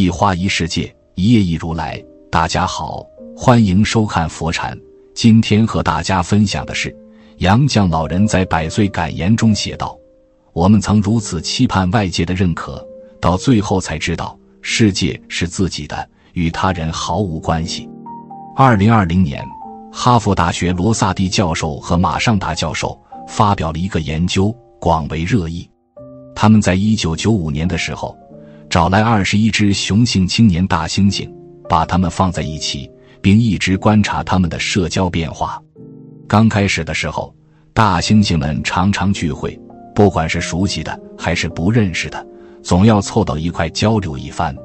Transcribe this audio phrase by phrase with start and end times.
[0.00, 2.02] 一花一世界，一叶一如来。
[2.30, 3.04] 大家好，
[3.36, 4.74] 欢迎收看佛禅。
[5.14, 6.96] 今天和大家分享的是
[7.36, 9.94] 杨绛老人在百岁感言中写道
[10.54, 12.82] ：“我们曾如此期盼外界的认可，
[13.20, 17.86] 到最后才知道，世界是自己的，与他人毫无关系。”
[18.56, 19.46] 二零二零年，
[19.92, 22.98] 哈佛大学罗萨蒂教授和马尚达教授
[23.28, 25.68] 发表了一个研究，广为热议。
[26.34, 28.16] 他们在一九九五年的时候。
[28.70, 31.28] 找来二十一只雄性青年大猩猩，
[31.68, 32.88] 把它们放在一起，
[33.20, 35.60] 并一直观察它们的社交变化。
[36.28, 37.34] 刚开始的时候，
[37.74, 39.60] 大猩猩们常常聚会，
[39.92, 42.24] 不管是熟悉的还是不认识的，
[42.62, 44.56] 总要凑到一块交流一番。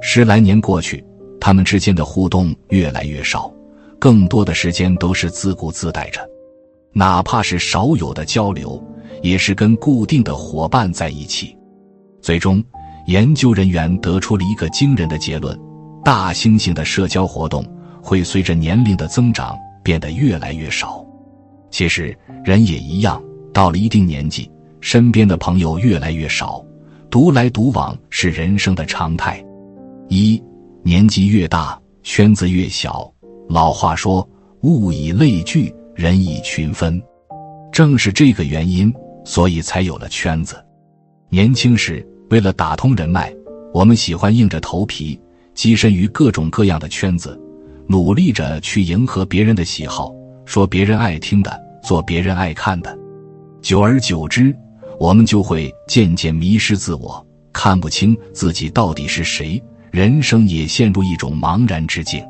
[0.00, 1.04] 十来年过去，
[1.38, 3.52] 他们之间的互动越来越少，
[3.98, 6.26] 更多的时间都是自顾自待着，
[6.94, 8.82] 哪怕是少有的交流，
[9.20, 11.54] 也是跟固定的伙伴在一起。
[12.22, 12.64] 最终。
[13.06, 15.58] 研究人员得出了一个惊人的结论：
[16.02, 17.64] 大猩猩的社交活动
[18.02, 21.04] 会随着年龄的增长变得越来越少。
[21.70, 26.64] 其实人也一样，到了一定年纪，身边的朋友越来越少，
[27.10, 29.44] 独来独往是人生的常态。
[30.08, 30.42] 一
[30.82, 33.12] 年纪越大，圈子越小。
[33.50, 34.26] 老话说
[34.62, 37.02] ：“物以类聚，人以群分。”
[37.70, 38.90] 正是这个原因，
[39.24, 40.56] 所以才有了圈子。
[41.28, 42.06] 年轻时。
[42.34, 43.32] 为了打通人脉，
[43.72, 45.16] 我们喜欢硬着头皮
[45.54, 47.40] 跻身于各种各样的圈子，
[47.86, 50.12] 努力着去迎合别人的喜好，
[50.44, 52.98] 说别人爱听的，做别人爱看的。
[53.62, 54.52] 久而久之，
[54.98, 59.62] 我们就会渐渐迷失自我，看不清自己到底是谁，
[59.92, 62.20] 人生也陷入一种茫然之境。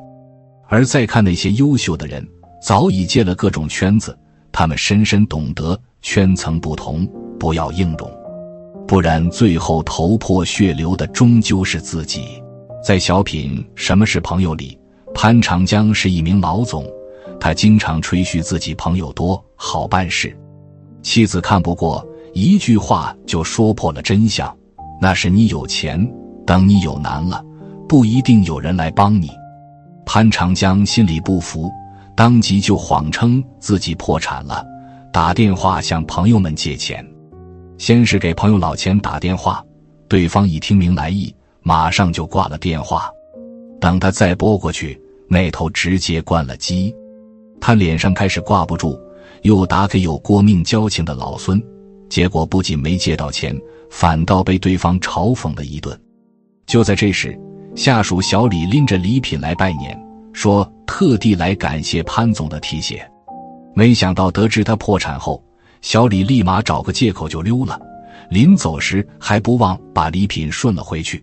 [0.69, 2.23] 而再看那些优秀的人，
[2.63, 4.15] 早已借了各种圈子，
[4.53, 8.23] 他们深深懂得圈层不同，不要硬融。
[8.95, 12.41] 不然，最后头破血流的终究是自己。
[12.81, 14.79] 在小品《什么是朋友》里，
[15.13, 16.86] 潘长江是一名老总，
[17.41, 20.33] 他经常吹嘘自己朋友多，好办事。
[21.02, 24.57] 妻子看不过，一句话就说破了真相：
[25.01, 26.08] 那是你有钱，
[26.46, 27.45] 等你有难了，
[27.89, 29.29] 不一定有人来帮你。
[30.07, 31.69] 潘长江心里不服，
[32.17, 34.64] 当即就谎称自己破产了，
[35.13, 37.05] 打电话向朋友们借钱。
[37.84, 39.62] 先是给朋友老钱打电话，
[40.08, 41.30] 对方一听明来意，
[41.61, 43.11] 马上就挂了电话。
[43.78, 46.96] 等他再拨过去，那头直接关了机。
[47.61, 48.98] 他脸上开始挂不住，
[49.42, 51.62] 又打给有过命交情的老孙，
[52.08, 53.55] 结果不仅没借到钱，
[53.90, 55.95] 反倒被对方嘲讽了一顿。
[56.64, 57.39] 就在这时，
[57.77, 59.95] 下属小李拎着礼品来拜年，
[60.33, 63.06] 说特地来感谢潘总的提携。
[63.74, 65.45] 没想到得知他破产后。
[65.84, 67.78] 小李立马找个借口就溜了，
[68.30, 71.22] 临走时还不忘把礼品顺了回去。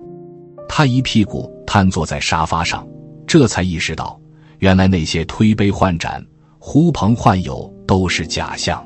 [0.70, 2.88] 他一屁股瘫坐在沙发上，
[3.26, 4.22] 这才意识到，
[4.60, 6.24] 原来那些推杯换盏、
[6.60, 8.86] 呼朋唤友都是假象。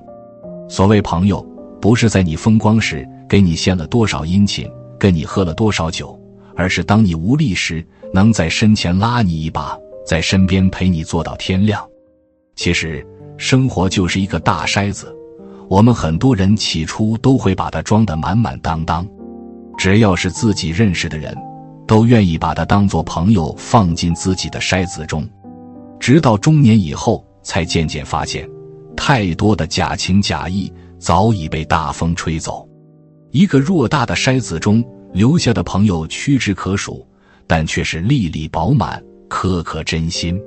[0.70, 1.46] 所谓朋友，
[1.82, 6.18] 不是在你风光时给你献了多少殷勤，跟你喝了多少酒，
[6.56, 11.86] 而是当你无力时，能在身前拉你一把，在身边陪你坐到天亮。
[12.56, 13.06] 其实，
[13.38, 15.14] 生活就是一个大筛子。
[15.68, 19.08] 我们很多人起初都会把它装得满满当当，
[19.78, 21.36] 只要是自己认识的人，
[21.88, 25.28] 都愿意把它当做朋友放进自己的筛子中，
[26.00, 28.48] 直到中年以后，才渐渐发现，
[28.96, 32.68] 太多的假情假意早已被大风吹走。
[33.32, 34.84] 一个偌大的筛子中
[35.14, 37.06] 留下的朋友屈指可数，
[37.48, 40.40] 但却是粒粒饱满，颗颗真心。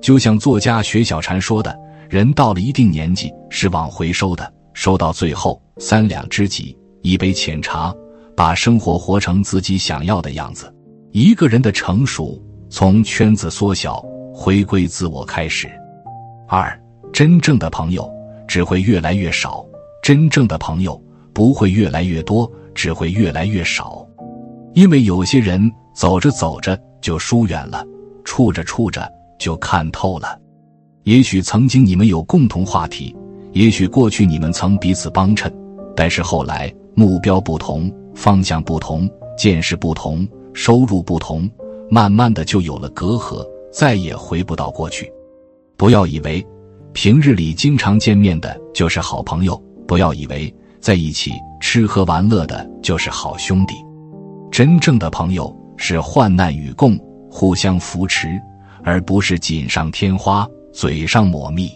[0.00, 1.83] 就像作家雪小禅说的。
[2.14, 7.92] 人到了一定年纪是往回收的，收到最后三两知己，一杯浅茶，
[8.36, 10.72] 把生活活成自己想要的样子。
[11.10, 14.00] 一个人的成熟，从圈子缩小、
[14.32, 15.68] 回归自我开始。
[16.46, 16.80] 二，
[17.12, 18.08] 真正的朋友
[18.46, 19.66] 只会越来越少，
[20.00, 21.02] 真正的朋友
[21.32, 24.06] 不会越来越多，只会越来越少。
[24.72, 27.84] 因为有些人走着走着就疏远了，
[28.24, 30.38] 处着处着就看透了。
[31.04, 33.14] 也许曾经你们有共同话题，
[33.52, 35.52] 也许过去你们曾彼此帮衬，
[35.94, 41.48] 但是后来目标不同，方向不同，见识不同，收入不同，
[41.90, 45.12] 慢慢的就有了隔阂，再也回不到过去。
[45.76, 46.42] 不要以为
[46.94, 53.74] 平日里经常见面的就是好朋友，不要以为在一起吃喝玩乐的就是好兄弟。
[54.50, 56.98] 真正的朋友是患难与共，
[57.30, 58.40] 互相扶持，
[58.82, 60.48] 而不是锦上添花。
[60.74, 61.70] 嘴上抹蜜，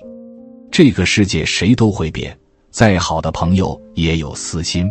[0.72, 2.36] 这个世界谁都会变，
[2.68, 4.90] 再好的朋友也有私心。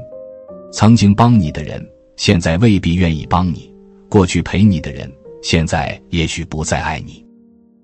[0.72, 3.70] 曾经帮你的人，现在未必愿意帮你；
[4.08, 5.12] 过去陪你的人，
[5.44, 7.22] 现在也许不再爱你。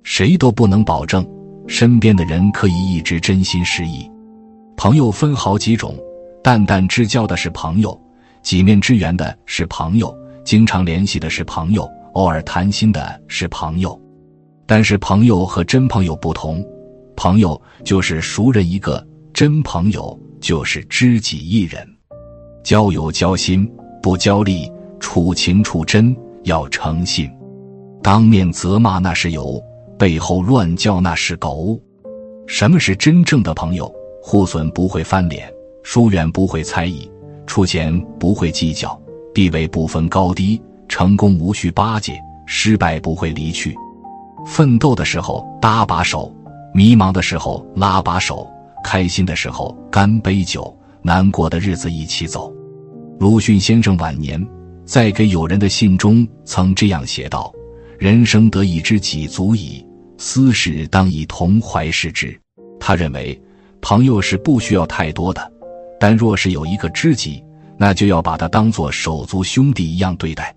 [0.03, 1.27] 谁都不能保证
[1.67, 4.09] 身边的人可以一直真心实意。
[4.77, 5.93] 朋友分好几种，
[6.41, 8.01] 淡淡之交的是朋友，
[8.41, 10.15] 几面之缘的是朋友，
[10.45, 13.99] 经常联系的是朋友，偶尔谈心的是朋友。
[14.65, 16.65] 但是朋友和真朋友不同，
[17.15, 21.87] 朋友就是熟人一个，真朋友就是知己一人。
[22.63, 23.69] 交友交心，
[24.01, 27.29] 不交利；处情处真，要诚信。
[28.01, 29.61] 当面责骂那是友，
[29.97, 31.79] 背后乱叫那是狗。
[32.47, 33.93] 什么是真正的朋友？
[34.21, 35.51] 互损不会翻脸，
[35.83, 37.09] 疏远不会猜疑，
[37.45, 38.97] 出钱不会计较，
[39.33, 43.75] 地位不分高低，成功无需巴结，失败不会离去。
[44.45, 46.33] 奋斗的时候搭把手，
[46.73, 48.47] 迷茫的时候拉把手，
[48.83, 52.53] 开心的时候干杯酒，难过的日子一起走。
[53.19, 54.45] 鲁迅先生晚年
[54.85, 57.51] 在给友人的信中曾这样写道
[57.97, 59.85] ：“人生得一知己足矣，
[60.17, 62.37] 私事当以同怀视之。”
[62.79, 63.41] 他认为，
[63.81, 65.51] 朋友是不需要太多的，
[65.99, 67.41] 但若是有一个知己，
[67.77, 70.53] 那就要把他当作手足兄弟一样对待。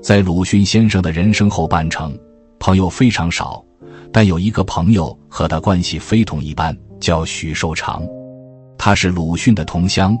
[0.00, 2.16] 在鲁迅先生的人生后半程。
[2.58, 3.64] 朋友非常少，
[4.12, 8.02] 但有一个朋友和他关系非同一般，叫许寿裳。
[8.78, 10.16] 他是鲁迅的同乡，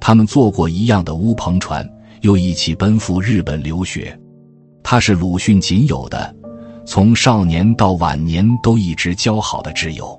[0.00, 1.88] 他们坐过一样的乌篷船，
[2.22, 4.18] 又一起奔赴日本留学。
[4.82, 6.34] 他是鲁迅仅有的
[6.86, 10.18] 从少年到晚年都一直交好的挚友。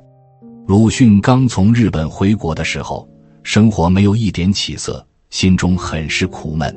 [0.68, 3.08] 鲁迅刚从日本回国的时候，
[3.42, 6.76] 生活没有一点起色，心中很是苦闷。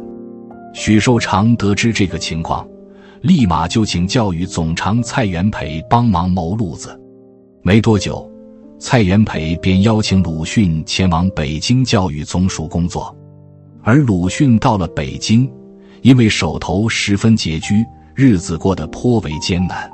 [0.72, 2.66] 许寿裳得知这个情况。
[3.22, 7.00] 立马就请教育总长蔡元培帮忙谋路子。
[7.62, 8.28] 没多久，
[8.80, 13.16] 蔡元培便邀请鲁迅前往北京教育总署工作。
[13.84, 15.48] 而鲁迅到了北京，
[16.00, 17.84] 因为手头十分拮据，
[18.16, 19.88] 日子过得颇为艰难。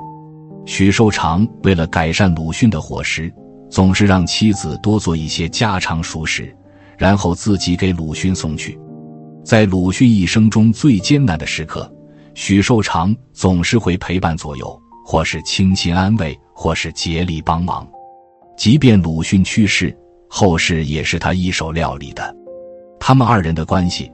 [0.64, 3.30] 许寿裳为了改善鲁迅的伙食，
[3.68, 6.54] 总是让妻子多做一些家常熟食，
[6.96, 8.78] 然后自己给鲁迅送去。
[9.44, 11.90] 在鲁迅一生中最艰难的时刻。
[12.40, 17.84] 许寿裳总是会陪伴左右，或是倾心安慰，或是竭力帮忙。
[18.56, 19.94] 即便鲁迅去世，
[20.30, 22.32] 后事也是他一手料理的。
[23.00, 24.08] 他们二人的关系，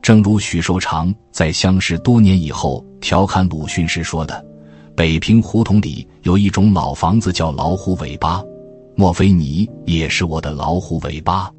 [0.00, 4.42] 正如许寿裳在相识多年以后调侃鲁迅时说的
[4.96, 8.42] ：“北平胡同里有一种老房子叫老虎尾巴，
[8.94, 11.52] 莫非你也是我的老虎尾巴，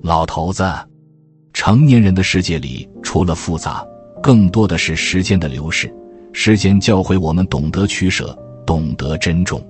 [0.00, 0.64] 老头子？”
[1.52, 3.86] 成年人的世界里，除了复杂。
[4.22, 5.92] 更多的是时间的流逝，
[6.32, 8.36] 时间教会我们懂得取舍，
[8.66, 9.62] 懂得珍重，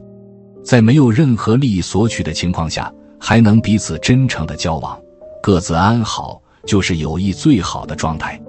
[0.64, 4.98] 在没有任何利益索取的情况下，还能彼此真诚的交往，
[5.42, 8.40] 各自安好，就是友谊最好的状态。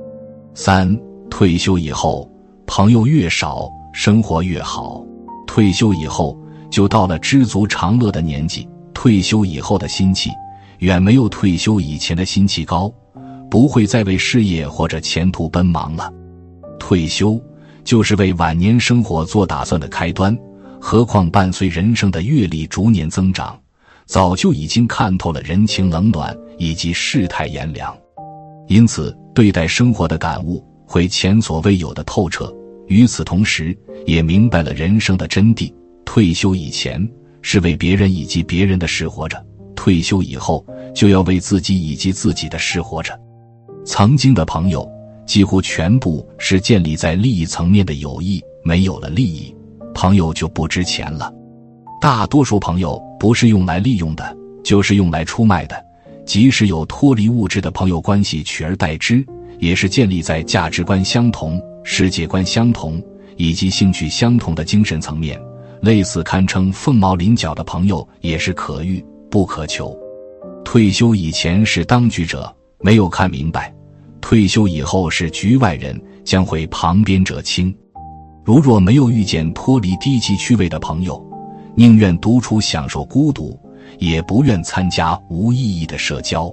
[0.53, 0.99] 三
[1.29, 2.29] 退休以后，
[2.65, 5.05] 朋友越少，生活越好。
[5.47, 6.37] 退休以后，
[6.69, 8.67] 就到了知足常乐的年纪。
[8.93, 10.29] 退休以后的心气，
[10.79, 12.91] 远没有退休以前的心气高。
[13.51, 16.09] 不会再为事业或者前途奔忙了，
[16.79, 17.37] 退休
[17.83, 20.35] 就是为晚年生活做打算的开端。
[20.79, 23.59] 何况伴随人生的阅历逐年增长，
[24.05, 27.93] 早就已经看透了人情冷暖以及世态炎凉，
[28.69, 32.51] 因此对待生活的感悟会前所未有的透彻。
[32.87, 35.71] 与此同时，也明白了人生的真谛。
[36.05, 37.05] 退休以前
[37.41, 43.19] 是为别人以及别人的事活着，退休以后就要为自己以及自己的事活着。
[43.83, 44.87] 曾经的朋友
[45.25, 49.55] 几乎全部是建立在利益层面的友谊，没有了利益，
[49.93, 51.31] 朋友就不值钱了。
[52.01, 55.85] 大多数朋友不是用来利用的，就是用来出卖的。
[56.25, 59.25] 即使有脱离物质的朋友关系取而代之，
[59.59, 63.01] 也是建立在价值观相同、世界观相同
[63.37, 65.39] 以及兴趣相同的精神层面。
[65.81, 69.97] 类似堪称凤毛麟角的朋友也是可遇不可求。
[70.63, 72.55] 退休以前是当局者。
[72.83, 73.73] 没有看明白，
[74.19, 77.75] 退休以后是局外人，将会旁边者清。
[78.43, 81.23] 如若没有遇见脱离低级趣味的朋友，
[81.75, 83.59] 宁愿独处享受孤独，
[83.99, 86.51] 也不愿参加无意义的社交。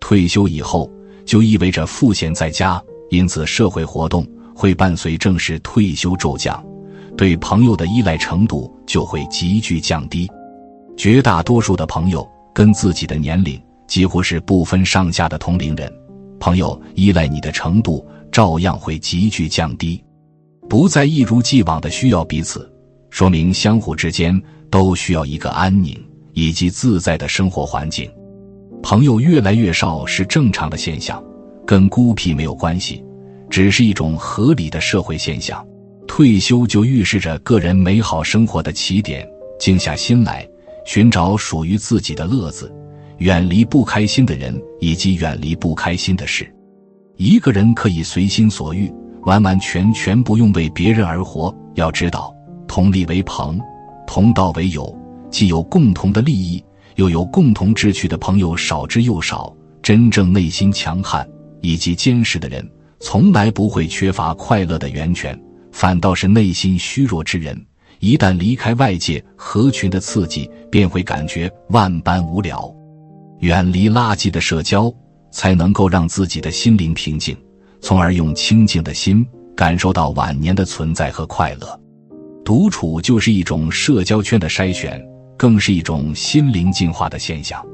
[0.00, 0.90] 退休以后
[1.26, 6.64] 就意味着赋闲在家，因此社会活动会伴随正式退休骤降，
[7.18, 10.26] 对朋友的依赖程度就会急剧降低。
[10.96, 13.60] 绝大多数的朋友跟自己的年龄。
[13.90, 15.92] 几乎是不分上下的同龄人，
[16.38, 20.00] 朋友依赖你的程度照样会急剧降低，
[20.68, 22.72] 不再一如既往的需要彼此，
[23.10, 26.00] 说明相互之间都需要一个安宁
[26.34, 28.08] 以及自在的生活环境。
[28.80, 31.20] 朋友越来越少是正常的现象，
[31.66, 33.04] 跟孤僻没有关系，
[33.50, 35.66] 只是一种合理的社会现象。
[36.06, 39.28] 退休就预示着个人美好生活的起点，
[39.58, 40.48] 静下心来
[40.84, 42.72] 寻找属于自己的乐子，
[43.20, 46.50] 远离不开心的人以及远离不开心的事。
[47.18, 48.90] 一个人可以随心所欲，
[49.24, 51.54] 完完全全不用为别人而活。
[51.74, 52.34] 要知道，
[52.66, 53.60] 同利为朋，
[54.06, 54.98] 同道为友，
[55.30, 56.64] 既有共同的利益，
[56.96, 59.54] 又有共同志趣的朋友少之又少。
[59.82, 61.28] 真正内心强悍
[61.60, 62.66] 以及坚实的人，
[63.00, 65.38] 从来不会缺乏快乐的源泉。
[65.72, 67.66] 反倒是内心虚弱之人，
[67.98, 72.74] 一旦离开外界合群的刺激，便会感觉万般无聊。
[73.40, 74.92] 远离垃圾的社交，
[75.30, 77.36] 才能够让自己的心灵平静，
[77.80, 81.80] 从而用清净的心感受到晚年的存在和快乐。
[82.44, 85.02] 独处就是一种社交圈的筛选，
[85.38, 87.64] 更是一种心灵进化的现象。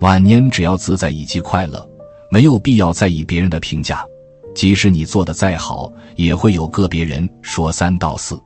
[0.00, 1.88] 晚年只要自在以及快乐，
[2.30, 4.04] 没有必要在意别人的评价。
[4.56, 8.36] 即使你做的再好，也会有个别人说三道四。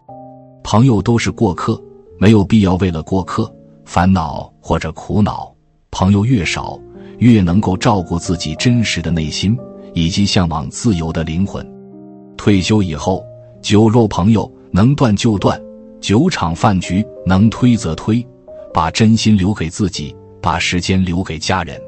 [0.62, 1.80] 朋友都是过客，
[2.18, 3.50] 没有必要为了过客
[3.86, 5.54] 烦恼或者苦恼。
[5.90, 6.78] 朋友越少，
[7.18, 9.56] 越能够照顾自己真实的内心
[9.92, 11.66] 以及向往自由的灵魂。
[12.36, 13.24] 退休以后，
[13.60, 15.60] 酒肉朋友能断就断，
[16.00, 18.24] 酒场饭局能推则推，
[18.72, 21.78] 把真心留给自己，把时间留给家人，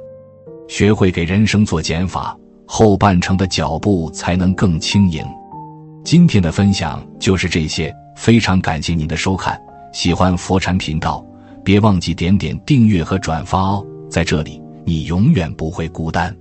[0.69, 2.37] 学会给人生做减法。
[2.67, 5.23] 后半程的脚步才能更轻盈。
[6.05, 9.61] 今天的分享就是这些，非常感谢您的收看。
[9.93, 11.25] 喜欢佛禅频道，
[11.65, 13.87] 别忘记点点订阅和转发哦。
[14.11, 16.37] 在这里，你永远不会孤单。